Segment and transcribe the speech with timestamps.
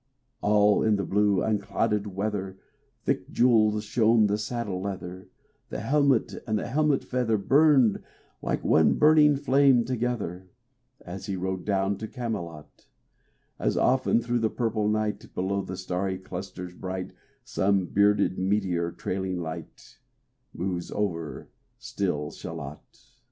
[0.41, 2.57] All in the blue unclouded weather
[3.05, 5.29] Thick jeweled shone the saddle leather,
[5.69, 8.01] The helmet and the helmet feather Burned
[8.41, 10.49] like one burning flame together,
[11.01, 12.87] As he rode down to Camelot;
[13.59, 17.13] As often through the purple night, Below the starry clusters bright,
[17.43, 19.99] Some bearded meteor, trailing light,
[20.51, 23.11] Moves over still Shalott.